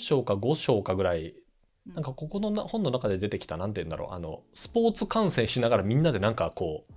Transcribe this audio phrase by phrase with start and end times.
[0.00, 1.34] 章か5章かぐらい
[1.86, 6.92] なんかここのな本の中で出てきた何て言うんだろうあのスポーツ観戦しながらみんなでなんかこう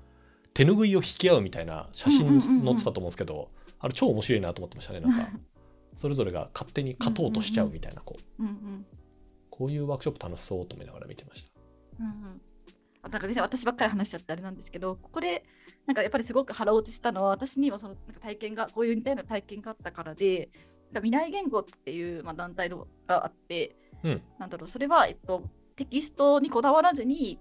[0.53, 3.49] 手拭いを引き合うみたいな写真載ってたと思うんですけど、
[3.79, 5.31] あれ超面白いなと思ってましたねなんか。
[5.97, 8.43] それぞれが勝手に勝とうとしちゃうみたいなこう。
[8.43, 8.85] うんうん。
[9.49, 11.51] こういうワークショップ楽しそうと思いながら見てました。
[11.99, 12.41] うんうん。
[13.03, 15.43] あなんか全然私ばっかり話しちゃってあれなんですけどここで
[15.85, 20.49] なんかやっぱりすごく腹落ちしたのは私にはそのなんか体験がこういう似たような体験があったからで
[21.01, 24.21] 未来言語っていう、まあ、団体のがあって、うん。
[24.39, 25.43] なんだろうそれは、えっと、
[25.75, 27.39] テキストにこだわらずに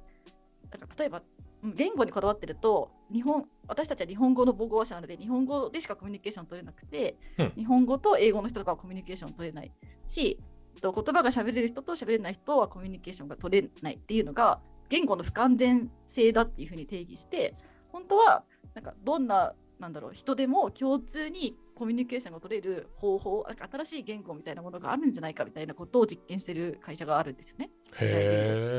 [0.71, 1.23] なんか例えば
[1.63, 7.53] うん言語にこだわってると日本私たちは日本語の母語話者なので日本語でしかコミュニケーション取れなくて、うん。
[7.57, 9.73] 日本語と英語の人とかはコミュニケーション取れない
[10.07, 10.39] し
[10.75, 17.55] えっと言葉が喋れる人と喋れない人はコミュニケーションが取れないっていうのが言語の不完全性だっていうふうに定義して
[17.89, 18.45] 本当は
[18.75, 27.71] なんかどんななんだろう人でも共通にコミュニケーションが取れる方法なんか新しい言語みたいなものがあるんじゃないかみたいなことを実験してる会社があるんですよね。
[27.95, 28.09] ってへ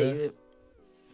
[0.06, 0.34] いう。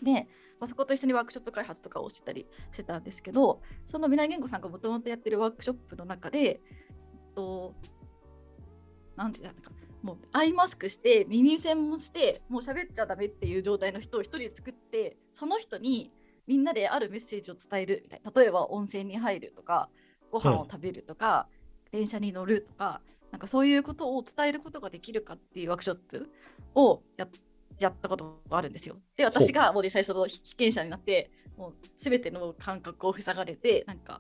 [0.04, 0.28] で、
[0.60, 6.62] まあ、そこと一緒にワークショップ開発とかをしてたりしてたんですけどその未来言語さんがもともとやってるワークショップの中で、
[7.36, 7.74] と、
[9.16, 9.72] なんていうのか
[10.04, 16.12] もうアイマスクして耳栓もしてもう喋っちゃダメっていう状態の人を一人作ってその人に
[16.50, 18.32] みんなであるメッセージを伝えるみたいな。
[18.36, 19.88] 例えば温泉に入るとか
[20.32, 21.48] ご飯を食べるとか、
[21.92, 26.30] 電車に乗るとかなんかそういうことを伝えることができるかっていうワークショップ
[26.74, 27.28] をや
[27.78, 28.98] やったことがあるんですよ。
[29.16, 34.20] で私がもう実際その被験者になってもう全ての感覚を塞がれてなんか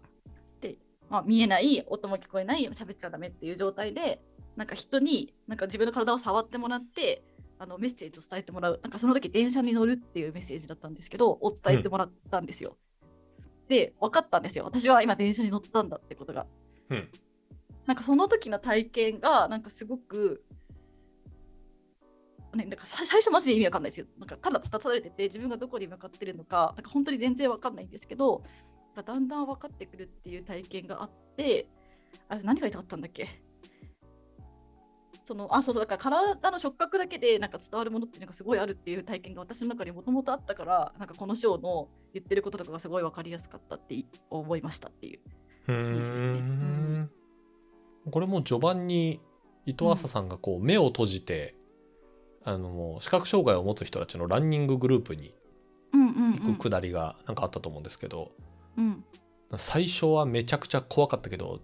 [0.61, 0.77] で、
[1.09, 4.21] まあ、見えない音も聞こえない喋っちゃダメっていう状態で
[4.55, 7.23] なんか人になんか自分の体を触ってもらって
[7.59, 12.77] あのメッセージを伝えてもらうなんかその時電車に乗るっていうメッセージだったんですけどを伝えてもらったんですよ。
[13.67, 16.47] で分かったんですよ私は今電車に乗ったんだってことが。
[16.89, 17.09] うん
[17.85, 20.43] なんかその時の体験がなんかすごく
[22.53, 24.07] ね、なんかさ最初マジで意味わかんないですよ。
[24.17, 28.43] なんかただ立たされてて自分がどこに向かってるのか、なんか本当に全然わかんないんですけど、
[28.95, 31.67] だんだん分かってくるっていう体験があって、
[32.27, 33.41] あれ何が言いたかったんだっけ
[35.29, 45.19] そのあそうそうだから体の触覚だけでなんか伝わるものっていうのがすごいあるっていう体験が私の中にもともとあったからなんかこの章の言ってることとかがすごい分かりやすかったって思いましたっていう。
[45.67, 46.17] ですね。
[46.17, 47.11] うーん。
[48.09, 49.21] これも序盤に
[49.67, 51.55] 伊藤浅さんがこう目を閉じて、
[52.43, 55.35] あのもう視覚障害を持つ人たちのランニンググループに
[55.93, 58.31] うんうん、行くくだりがなんかあったと思うんですけど、
[58.77, 59.03] うん。
[59.57, 61.59] 最初はめちゃくちゃ怖かったけど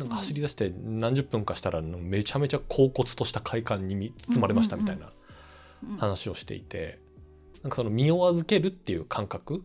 [0.00, 5.12] なんか走り出して何十分かしたらめちゃめちゃ恍惚とした快感に包まれましたみたいな
[5.84, 5.96] うん。
[5.98, 6.98] 話をしていて
[7.62, 9.62] なんかその身を預けるっていう感覚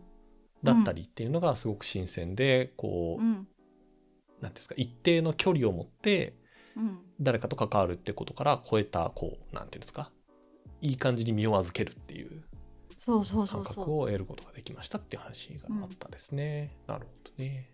[0.62, 3.32] だったりっていうのがすごく新鮮でこううん。
[3.32, 6.34] なんていうんですか一定の距離を持って
[6.76, 6.98] うん。
[7.18, 10.10] 誰かと関わるってことから超えたこうなんていうんですか
[10.82, 12.42] いい感じに身を預けるっていう
[13.06, 16.76] 感覚を得ることができましたっていう話があったですね。
[16.86, 17.70] なるほどね。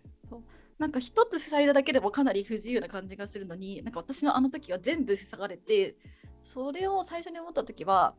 [0.79, 5.95] なんか一つ塞いだだけでもかなり不自由な感じがするのに、なんか私のあの時は全部塞がれて、
[6.43, 8.15] それを最初に思った時は、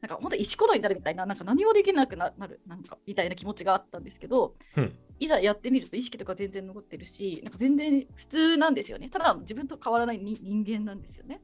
[0.00, 9.10] なんか本当石ころになるみたいな、なんか何もできなくななる、なんかみたいな気持ちがあったんですけど、うんいざやってみると意識とか全然残ってるし、なんか全然普通なんですよね。
[9.10, 11.42] ただ自分と変わらないに人間なんですよね。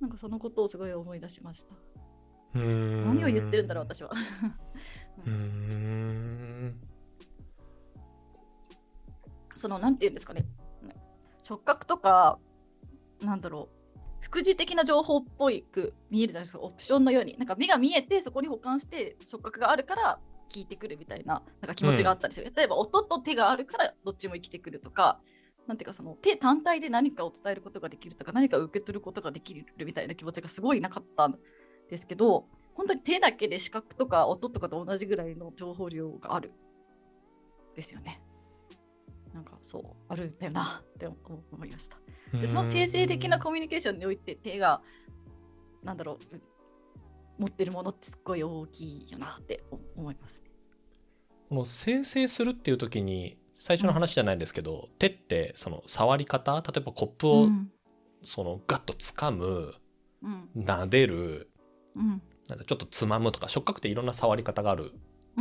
[0.00, 1.74] なんかそのことをすごい思い出しました。
[2.56, 4.10] うーん何を言ってるんだろう、私は。
[5.24, 6.80] うーん
[9.56, 10.46] そのなんていうんですかね。
[11.42, 12.38] 触覚とか
[13.20, 13.76] なんだろう。
[14.20, 16.60] 副次的な情報っぽいく見えるじゃないですか。
[16.60, 17.36] オプションのように。
[17.38, 20.18] なんか目が見えてそこに保管して触覚があるから
[20.48, 25.20] 聞いてくるみたいななんか気持ちがあったんですよ、例えば音と手があるからどっちも生きてくるとか
[25.66, 31.36] なんていうかその手単体で何かを伝えることができるとか何かを受け取ることができるみたいな気持ちがすごいなかったん
[31.90, 36.52] ですけど本当に手だけで視覚とか音とかと同じぐらいの情報量がある。
[37.74, 38.22] ですよね。
[39.36, 41.16] なんかそうあるんだよな って思
[41.52, 41.98] 思いました。
[42.32, 44.82] でその生成的なコミュニケーションにおいて手が
[45.82, 46.42] なんだろうう
[47.38, 50.40] 持ってるものってすっごい大きいよなって思思います。
[50.40, 50.50] ね。
[51.50, 57.70] この生成するっていう時に最初の話じゃないんですけど、手ってその触り方例えばコップをうん。
[58.22, 59.74] そのガッと掴む
[60.22, 60.48] うん。
[60.56, 61.50] 撫でる
[61.94, 62.22] うん。
[62.48, 64.92] なんかちょっとつまむとか触覚っていろんな触り方がある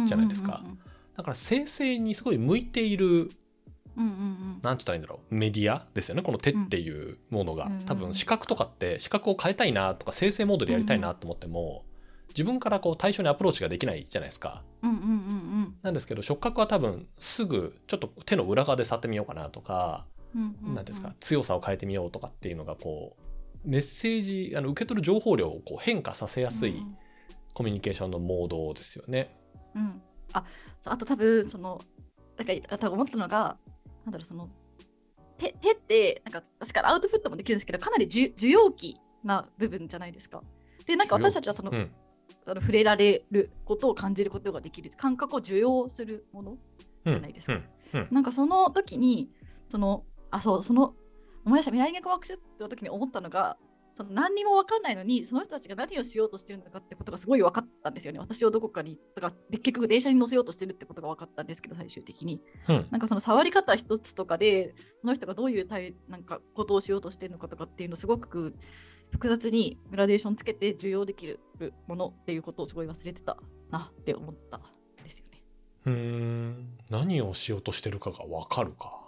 [0.06, 0.62] じゃないですか。
[0.66, 0.80] うん。
[1.16, 3.32] だから生成にすごい向いている
[3.98, 4.60] うんうんうん。
[4.62, 5.36] なんて言ったらいいんだろう。
[5.36, 6.22] メディアですよね。
[6.22, 11.86] この手っていうものが、うん多分視覚とかって視覚を変えたいなとか生成モードでやりたいなと思っても、
[12.30, 14.64] 自分からこう対象にアプローチができないじゃないですか。
[14.84, 20.06] うんうんうんなんですけど触覚は多分すぐちょっと手の裏側で触ってみようかなとか
[20.36, 20.76] うんうんうん。
[20.76, 23.16] 何ですか強さを変えてみようとかっていうのがこ
[23.66, 26.98] うメッセージあの受け取る情報量をこう変化させやすいうん
[27.56, 29.34] コミュニケーションのモードですよね。
[29.74, 30.02] うん、
[30.34, 30.44] あ
[30.84, 31.82] あと多分その
[32.38, 33.58] なんかあ多分思ったのが
[34.06, 34.50] なんだろうその
[35.38, 40.42] 手手ってなんか確かにアウトプットもできるんですけどかなり受受容器な部分じゃないですか。
[40.86, 41.92] でなんか私たちはその,、うん。
[42.46, 44.92] あの触れられることを感じることができる。
[44.96, 46.58] 感覚を受容するもの
[47.06, 47.54] うんじゃないですか。
[47.54, 47.64] うん。
[47.94, 48.08] うん。
[48.12, 49.30] なんかその時に
[49.68, 50.94] そのあそうその
[51.44, 53.58] 思い出した未来言語ワークショップの時に思ったのが
[53.96, 68.56] その何にも分かんないのにその人たちが何をしようとしてるのかってことがすごい分かったんですよね私をどこかにとかで結局電車に乗せようとしてるってことが分かったんですけど最終的にうんなんかその触り方一つとかでその人がどういう対なんかことをしようとしてるのかとかっていうのをすごく
[69.12, 71.40] 複雑にグラデーションつけて受容できる
[71.88, 73.38] ものっていうことをすごい忘れてた
[73.72, 74.62] なって思ったん
[75.04, 75.42] ですよね。
[75.86, 79.02] うーん何をしようとしてるかが分かるか。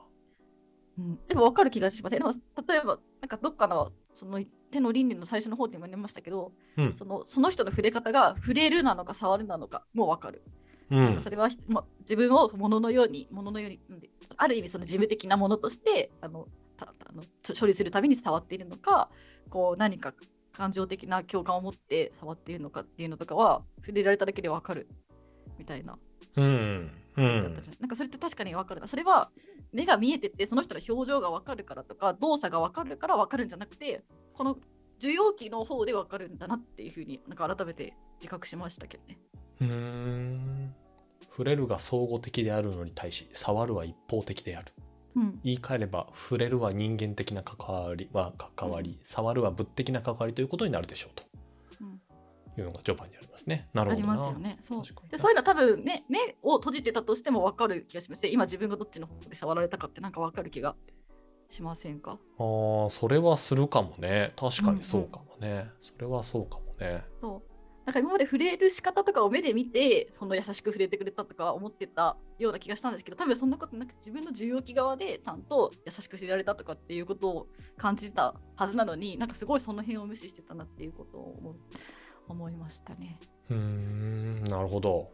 [0.97, 2.19] うん、でも分かる気がしますね。
[2.19, 2.31] でも
[2.67, 4.39] 例えば、なんかどっかのその
[4.71, 6.95] 手の倫理の最初の方でも言いましたけど、うん。
[6.97, 10.43] そのその人の触れ方が触れるなのか触るなのかも分かる。
[10.91, 11.05] うん。
[11.05, 13.79] なんかそれは、ま、自分を物のように、物のように、
[14.37, 16.47] ある意味その事務的なものとしてあの
[16.77, 17.23] たあの
[17.59, 19.09] 処理するために触っているのか、
[19.49, 20.13] こう何か
[20.53, 24.87] 感情的な共感を持って触っているのかっていうのとかは触れられただけで分かる。
[25.57, 25.97] みたいな。
[26.35, 26.91] うんうん
[27.23, 28.87] だったじゃんなんかそれって確かに分かるな。
[28.87, 29.29] それは
[29.71, 34.03] 目が見えてて、その人の表情が分かるからとか、動作が分かるから分かるんじゃなくて、
[34.33, 34.57] この
[34.99, 39.19] 受容器の方で分かるんだなっていうふうになんか改めて自覚しましたけどね。
[39.61, 40.75] うーん
[41.31, 44.73] 触れるが相互的であるのに対し触るは一方的である
[45.15, 45.39] うん。
[45.43, 51.36] 言い換えれば触れるは人間的な関わりは関わり、触るは物的な関わりということになるでしょうとうん
[52.59, 53.69] いうのが序盤にありますね。
[53.73, 54.13] なるあほどな。
[54.13, 54.59] りますよね。
[54.67, 58.29] そうでそういうのは多分ね、目を閉じてたとしても分かる気がしますね。
[58.29, 60.75] 今自分がどっちの方で触られたかってなんか分かる気が
[61.49, 62.11] しませんか？
[62.11, 62.15] あ
[62.87, 67.03] あそれはするかもね確かにそうかもね、それはそうかもね。
[67.21, 67.51] そう。
[67.85, 81.55] なんか今まで触れる仕方とかを目で見て、その優しく触れてくれたとか思ってたような気がしたんですけど、多分そんなことなく自分の受容器側でちゃんと優しく触れられたとかっていうことを感じたはずなのに、なんかすごいその辺を無視してたなっていうことを思う
[82.27, 83.19] 思いましたね。
[83.49, 85.11] うーんなるほど。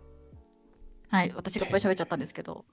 [1.10, 2.66] はい、私がいっぱい喋っちゃったんですけど。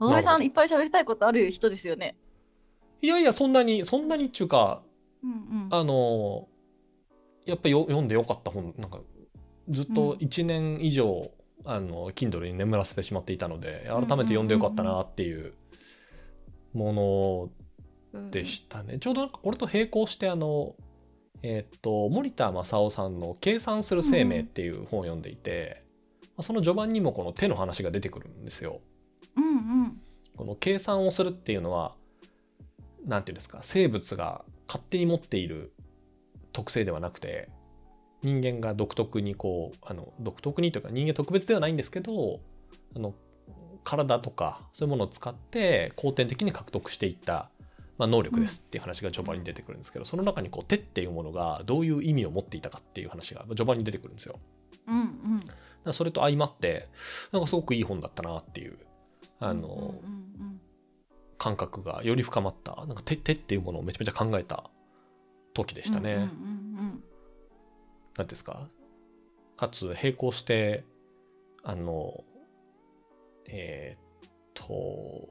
[0.00, 2.16] のぞみさんいっぱい喋りたいことある人ですよね？
[3.02, 4.82] いやいやそんなにそんなにっちゅうか
[5.22, 5.68] うんうん。
[5.70, 6.48] あの
[7.46, 9.00] やっぱよ読んでよかった本なんか
[9.70, 11.30] ずっと1年以上、
[11.64, 15.54] あの Kindle に眠らせてしまっていたので改めて読んでよかったなっていう
[16.72, 17.50] もの
[18.12, 18.98] うんでしたね。
[18.98, 20.74] ちょうどなんかこれと並行してあの
[21.42, 25.82] えーっと森田正夫さんの「計算する生命」っていう本を読んでいて、
[26.22, 28.80] まあその序盤にもこの手の話が出てくるんですよ。
[29.36, 29.48] うんう
[29.86, 30.00] ん。
[30.36, 31.96] この計算をするっていうのは
[33.04, 35.72] 何て言うんですか生物が勝手に持っている
[36.52, 37.48] 特性ではなくて
[38.22, 42.40] 人間が独特にこうあの独特にというか人間特別ではないんですけど
[42.94, 43.14] あの
[43.84, 47.50] 体とかそういうものを使って後天的に獲得していった、
[47.98, 54.38] まあ、能力ですっていう話が序盤に出てくるんですけど、その中にこう手っていうものがどういう意味を持っていたかっていう話が序盤に出てくるんですよ。
[54.86, 55.40] うん
[55.84, 55.92] うん。
[55.92, 56.88] それと相まって
[57.32, 58.78] なんかすごくいい本だったなっていう
[59.40, 59.94] あの、
[61.38, 64.70] 感覚がより深まったなんか手手っていうものをめちゃめちゃ考えた
[65.54, 66.14] 時でしたね。
[66.14, 67.04] うんうんうん
[68.16, 68.68] なんていうんですか？
[69.56, 70.84] かつ並行して
[71.62, 72.24] あの
[73.46, 75.28] えーっと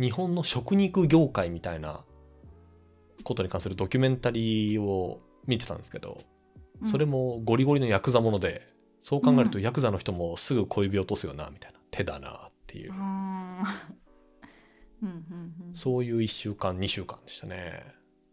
[0.00, 2.04] 日本の食肉業界みたいな
[3.22, 6.18] ことに関するドキュメンタリーを見てたんですけど、
[6.80, 8.66] うんそれもゴリゴリのヤクザもので
[9.00, 12.92] そう考えるとうんヤクザの人もすぐ小指を落とすよなみたいな手だなっていう、
[15.00, 15.72] うん。
[15.72, 17.84] そういう1週間2週間でしたね。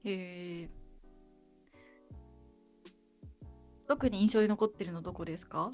[0.04, 0.81] へえ。
[3.92, 5.70] 特に印象に残ってるのどこですか？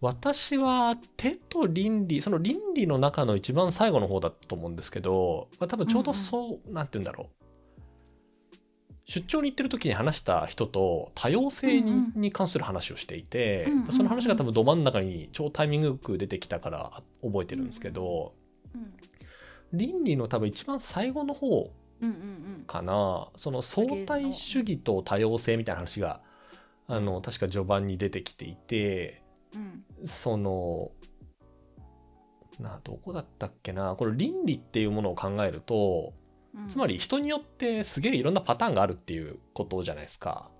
[0.00, 8.56] 私は手と倫理その倫理の中の一番最後の方だと思うんですけど、まあ、多分ちょうどそう、なんて言うんだろう。
[9.06, 13.92] 出張に行ってる時に話した人と多様性に,、関する話をしていて、うんうんうん。
[13.92, 16.92] その話が多分ど真ん中に超タイミングよく出てきたから
[17.24, 18.34] 覚えてるんですけど、
[18.72, 18.94] うん
[19.72, 22.64] 倫理の多分一番最後の方うんうん。
[22.68, 23.28] かな。
[23.34, 26.20] その相対主義と多様性みたいな話が
[26.88, 29.22] あの確か序盤に出てきていて。
[29.54, 30.90] うんその
[32.60, 33.94] などこだったっけな？
[33.96, 36.12] これ倫理っていうものを考えると
[36.54, 36.68] うん。
[36.68, 40.50] つまり人によってすげえいろんなパターンがあるっていうことじゃないですか。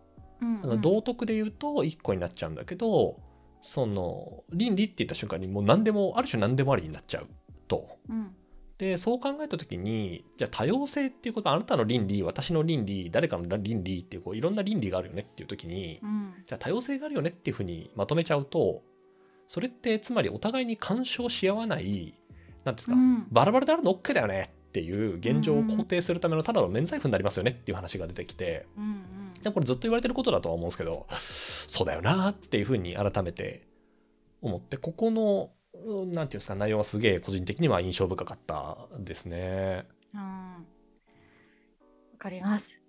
[0.41, 3.21] うんうん、道徳で言うと1個になっちゃうんだけど
[3.61, 7.27] その倫理って言った瞬間にもう何でもある種何でもありになっちゃう
[7.69, 7.99] と。
[8.09, 8.35] うん
[8.79, 16.35] でそう考えた時にじゃあ多様性っていうことあなたの倫理私の倫理誰かの倫理っていうこういろんな倫理があるよねっていう時に、うん。
[16.47, 18.83] じゃあ多様性があるよねっていうふうにまとめちゃうと
[19.49, 22.15] それってつまりお互いに干渉し合わない
[22.65, 23.27] 何ですか、うん。
[23.31, 29.53] バラバラであるの OK だよねっていう現状を肯定するためのただの免罪符になりますよねっていう話が出てきてうんうん。
[29.53, 31.07] これずっと言われてることだとは思うんですけど
[31.67, 33.63] そうだよなっていうふうに改めて
[34.41, 35.51] 思ってここの
[35.85, 39.87] うんなんていうんですか内容がすげえ個人的には印象深かったですね。
[40.15, 42.81] うんわかります。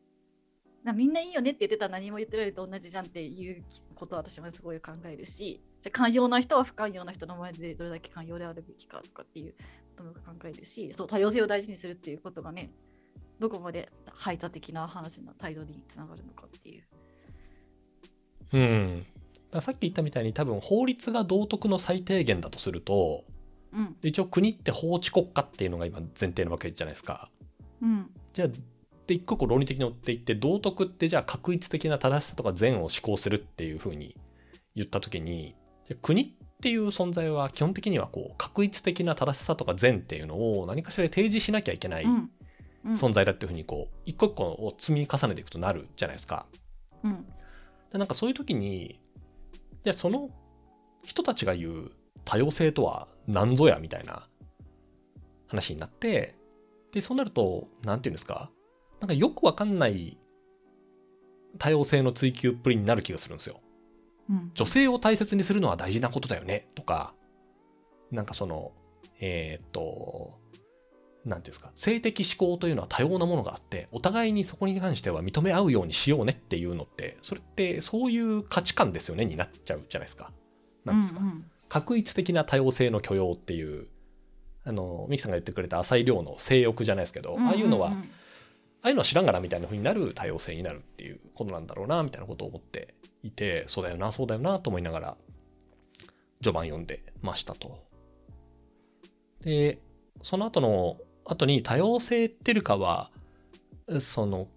[0.84, 3.64] なみんないいよねって言ってたら何も言ってられると同じじゃんっていう
[3.96, 9.54] ことは私もすごい考えるし、じゃあ寛容な人は不寛容な人の前でどれだけ寛容であるべきかとかっていう
[9.98, 12.72] ことも考えるし、そう多様性を大事にするっていうことがね、
[13.40, 16.84] どこまで排他的な話の態度につながるのかっていう。
[18.54, 19.06] うん、
[19.52, 23.24] ださっき言ったみたいに多分法律が道徳の最低限だとすると
[23.72, 23.96] うん。
[24.02, 27.30] 一応国って法治国家っていうのが今前提なわけじゃないですか。
[27.82, 28.10] うん。
[28.34, 28.48] じゃあ
[29.08, 34.16] で一個一個論理的に追っていって道徳ってじゃあ確一的な正しさとか善を施行するっていうふうに
[34.76, 35.56] 言った時に
[35.88, 36.28] じゃあ国っ
[36.62, 42.06] ていう存在は基本的にはこう確一的な正しさとか善っていうのを何かしらで提示しなきゃいけない。
[42.86, 46.46] 存在だっていうふうにこう一個一個を積み重ねていくとなるじゃないですか。
[47.04, 47.26] うん。
[47.92, 49.02] でなんかそういう時に
[49.84, 50.30] じゃあその
[51.04, 51.92] 人たちが言う
[52.26, 54.28] 多様性とは何ぞやみたいな
[55.48, 56.36] 話になって
[56.92, 58.52] でそうなると何て言うんですか
[59.00, 60.18] なんかよくわかんない
[61.58, 63.60] 多様性の追求っぷりになる気がするんですよ。
[64.30, 64.52] うん。
[64.54, 67.16] 女性を大切にするのは大事なことだよねとか
[68.12, 68.72] なんかその
[69.20, 70.40] えーっと
[71.26, 80.32] なんていうんですか性的思考というのは多様なものがあってお互いにそこに関しては認め合うようにしようねっていうのってそれってそういう価値観ですよねになっちゃうじゃないですか。
[80.86, 83.88] なんですか、うんうん確一的な多様性の許容っていう
[84.66, 87.94] あのミキさんが言ってくれた浅井亮の性欲じゃないですけど、ああいうのは、あ
[88.82, 95.18] あいうのは知らんがなみたいな風になる多様性になるっていうことなんだろうなみたいなことを思っていてそうだよなそうだよなと思いながら
[96.42, 97.84] 序盤読んでましたと。
[99.42, 99.80] で
[100.24, 100.98] その後の
[101.30, 103.12] 後に多様性っていうかは
[104.00, 104.48] その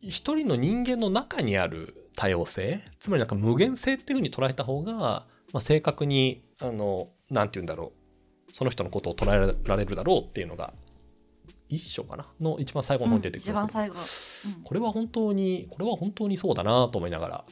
[0.00, 7.92] 一人の人間の中にある多様性つまりなんか無限性っていう風に捉えた方が、まあ、正確にあのなんて言うんだろ
[8.48, 10.72] うその人のことを捉えられるだろうっていうのが
[11.68, 12.26] 一章かな？
[12.40, 14.56] の一番最後の方に出てき一ますけど、番最後。
[14.56, 14.62] うん。
[14.62, 17.44] これは本当にこれは本当にそうだなと思いながら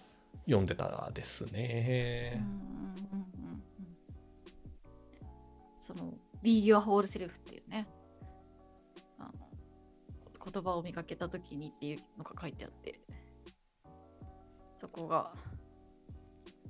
[0.44, 2.34] 読んでたですうんね。
[2.36, 3.62] うんうんうんうん。
[5.78, 6.12] その
[6.42, 7.88] Be Your Whole Self っていうね
[10.44, 13.00] 言葉を見かけた時にっていうのが書いてあって
[14.78, 15.32] そこが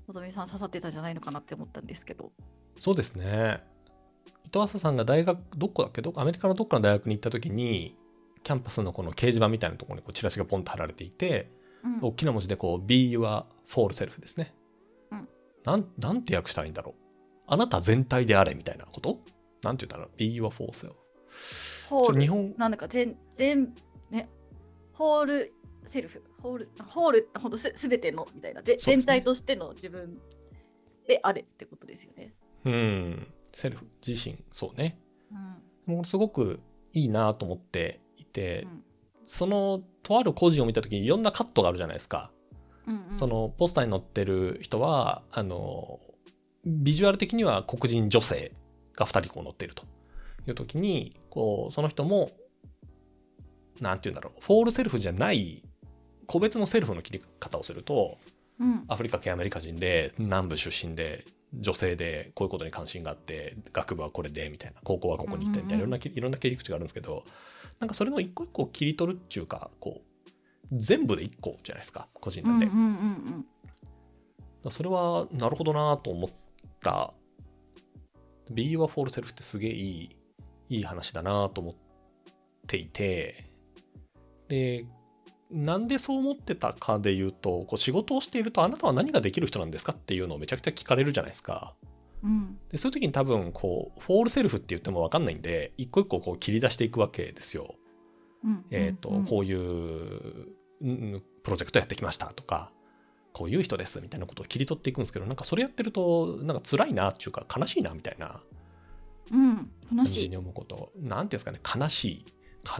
[0.06, 2.32] のぞみさん刺さってたんじゃないのかなって思ったんですけど
[2.78, 3.62] そうですね。
[4.44, 6.02] 伊藤浅さんが大学どこだっけ？
[6.02, 7.96] どこアメリカのどっかの大学に行った時に
[8.42, 11.50] キャンパスのこの掲示板みたいなところにこうチラシがポンと貼られていて、
[11.84, 14.54] うん大きな文字でこう Be Your Full Self ですね。
[15.10, 15.28] うん
[15.64, 16.94] なんなんて訳したらいいんだろう。
[17.46, 19.18] あなた全体であれみたいなこと？
[19.62, 20.92] なんて言うんだろう ?Be Your Full Self。
[21.92, 22.54] ホール日本。
[22.56, 23.74] なんだか全全
[24.10, 24.30] ね。
[24.94, 25.52] ホール
[25.84, 26.22] セルフ。
[26.40, 28.76] ホールホールほんとすすべてのみたいな、ね。
[28.78, 30.18] 全体としての自分
[31.06, 32.32] であれってことですよね。
[32.64, 33.26] うん。
[33.52, 34.98] セルフ、自身、そうね。
[35.86, 35.96] うん。
[35.96, 36.60] もうすごく
[36.94, 38.84] いいなと思っていて、うん。
[39.26, 42.30] そのとある個人を見た時にいろんなカットがあるじゃないですか。
[42.86, 43.18] うんうん。
[43.18, 46.00] そのポスターに載ってる人はあの
[46.64, 48.52] ビジュアル的には黒人女性
[48.96, 49.84] が2人こう載っていると
[50.46, 52.30] いう時にこうその人も
[53.80, 55.62] なんて言うんだろうフォールセルフじゃない
[56.26, 58.18] 個別のセルフの切り方をすると
[58.60, 67.24] うんアフリカ系アメリカ人で南部出身で女性でこういうことに関心があって学部はこれでみたいな高校はここに行ってみたいなうんうんうんいろんなきいろんな切り口があるんですけど
[67.80, 70.22] なんかそれの一個一個を切り取るっていうかこう
[70.72, 72.66] 全部で一個じゃないですか個人なんで。
[72.66, 73.46] うんうんうん
[74.62, 76.30] だそれはなるほどなと思っ
[76.82, 77.12] た。
[78.52, 80.16] Be Your For Self ってすげえいい、
[80.72, 81.74] いい話だなと思っ
[82.66, 83.50] ていて、
[84.48, 84.86] で、
[85.50, 91.74] なんでそう思ってたかで言うと、こう仕事をしているとあなたは何ができる人なんですかっていうのをめちゃくちゃ聞かれるじゃないですか。
[92.24, 97.74] うんでそういう時に多分こう、フォールセルフって言っても分かんないんで、一個一個こう切り出していくわけですよ。
[98.44, 100.48] うんえっ、と、うんこういう、
[100.80, 102.72] うんプロジェクトやってきましたとか、
[103.32, 108.40] こういう人ですみたいなことを切り取っていくんですけど、なんかそれやってると、なんか辛いなっていうか、悲しいなみたいな
[109.32, 109.56] うん。
[109.88, 110.20] 感楽しい。
[110.20, 112.26] じに思うこと、なんていうんですかね、悲しい、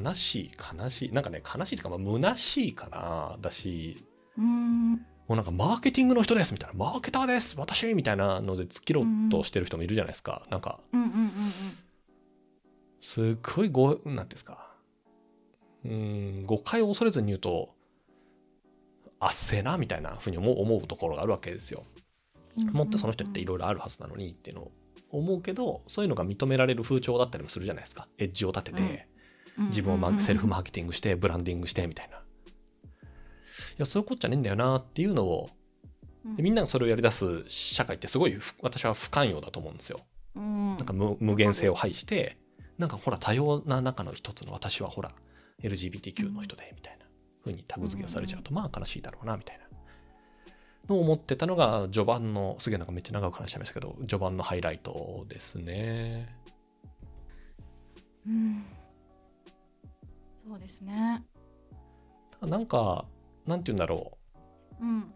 [0.04, 4.04] 悲しい、悲しい、なんかね、悲しいというか、まあ、虚しいかな、だし、
[4.38, 4.92] うん。
[4.92, 4.98] も
[5.30, 10.42] うなんかマーケティングの人ですみたいな、マーケターです、私みたいなので突っ切ろうとしてる人もいるじゃないですか。
[10.50, 11.32] なんか、うんうんうん
[13.04, 14.70] すっごいご、なんていうんですか。
[15.84, 17.74] うん、誤解を恐れずに言うと、
[19.18, 21.84] あっせえな、みたいなふうに思う思うところがあるわけですよ。
[22.72, 24.72] もっとその人っていろいろあるはずなのにっていうのを
[25.12, 28.08] 思うけど、そういうのが認められる風潮だったりもするじゃないですか。
[28.18, 29.08] エッジを立てて、
[29.58, 32.16] 自分をマセルフマーケティングして、ブランディングして、みたいな。
[32.16, 32.20] い
[33.78, 35.50] や、そういうことじゃねえんだよなっていうのを、
[36.36, 40.00] でみんながそれをやり出す社会ってすごいふ私は不寛容だと思うんですよ。
[40.34, 42.36] ななんか無無限性を排して、
[42.78, 45.12] なんかほら多様な中の一つの私はほら
[45.62, 47.06] LGBTQ の人でみたいな
[47.44, 49.61] 風にタグ付けをされちゃうとまあ悲しいだろうなみたいな
[50.88, 56.36] のを思ってたのが序盤のすげえなんかめっちゃ長く話しちゃいましたけど序盤のハイライトですね。
[58.26, 58.64] うん
[60.48, 61.24] そうですね。
[62.40, 63.06] なんか
[63.46, 64.18] なんて言うんだろ
[64.80, 65.14] ううん。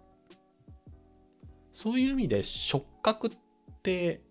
[1.72, 3.30] そういう意味で触覚っ
[3.82, 4.22] て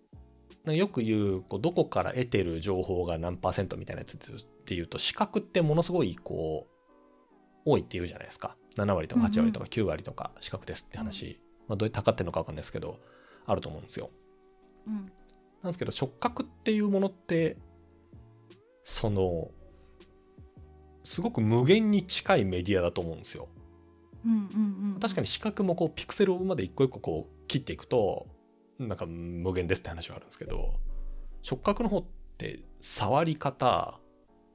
[0.64, 12.98] よく言うこうどこから得てる情報が何パーセントみたいなやつっていうと視覚ってものすごいこう多いっていうじゃないですか7割とか8割とか9割とか視覚ですって話、まあ、どうやって測ってるのか分かんないですけど
[13.46, 14.10] あると思うんですよ
[14.86, 14.94] うん。
[14.94, 15.06] なん
[15.64, 17.56] ですけど触覚っていうものって
[18.84, 19.50] その
[21.04, 23.48] すごく無限に近いメディアだと思うんですよ
[24.24, 25.00] うんうんうん。
[25.00, 28.26] 確かに視覚もこうピクセルまで一個一個こう切っていくと
[28.78, 30.74] なんか無限ですって話はあるんですけど
[31.42, 32.04] 触覚の方っ
[32.36, 34.00] て触り方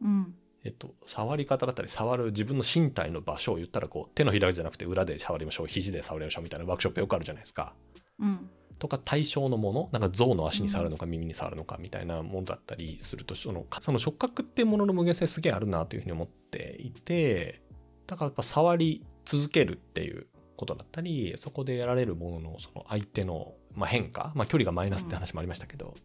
[0.02, 0.36] うん。
[0.64, 7.74] えっと触り方だったり触る自分の身体の場所を言ったらこう手のひらじゃなくて裏で触りましょう肘で触りましょうみたいなワークショップよくあるじゃないですか。
[8.20, 8.50] うん。
[8.78, 17.62] とか対象のものなんか象の足に触るのか耳に触るのかみたいなものだったりするとそのその触覚っていうものの無限性すげえあるなというふうに思っていて
[18.08, 20.26] だからやっぱ触り続けるっていう
[20.58, 25.98] ことだったりそこでやられるもののその相手の、まあ、変化、まあ、距離がマイナスって話もありましたけど、だか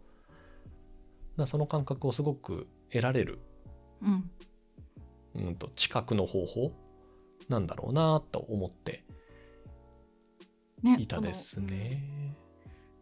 [1.38, 3.38] らその感覚をすごく得られる、
[4.02, 4.30] うん。
[5.36, 6.72] うん、と知覚の方法？
[7.48, 9.04] なんだろうなと思って
[10.82, 10.96] ね。
[10.98, 11.68] いたですその。
[11.68, 12.36] ね。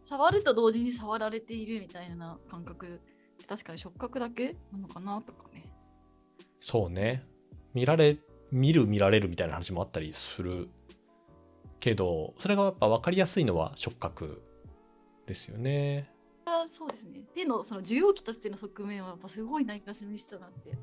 [0.03, 3.01] 触ると同時に触られているみたいな感覚
[3.47, 5.71] 確かに触覚だけなのかなとかね。
[6.59, 7.25] そうね。
[7.73, 8.17] 見られ、
[8.51, 10.69] 見る見られるみたいな話もあったりする
[11.79, 14.43] けど、それがやっぱ分かりやすいのは触覚
[15.25, 16.11] ですよね。
[16.45, 17.21] あそうですね。
[17.33, 20.77] 手のその受容器としての側面はやっぱすごいないがしろにしたなって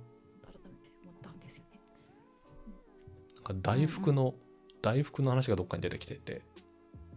[3.62, 4.34] 大福の、
[4.80, 6.42] 大福の話がどっかに出てきてて、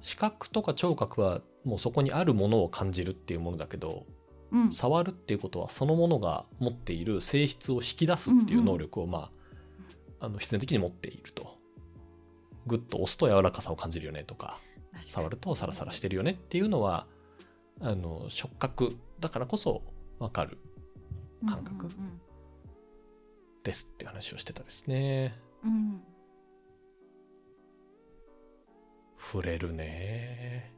[0.01, 4.05] 視覚とか聴覚はもうそこにあるものを感じるっていうものだけど、
[4.51, 4.71] うん。
[4.71, 9.31] 触るっていうことはそのものが持っている性質を引き出すっていう能力をま
[10.19, 11.55] あ、あの必然的に持っていると。
[12.67, 14.59] グッと押すと柔らかさを感じるよねとか、
[15.01, 17.07] 触るとサラサラしてるよねっていうのは
[17.79, 19.81] あの触覚だからこそ
[20.19, 20.57] 分かる
[21.47, 22.19] 感覚うん
[23.63, 26.01] ですって話をしてたですねうんうん。
[29.31, 30.74] 触れるね。